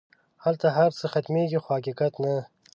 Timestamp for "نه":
2.23-2.35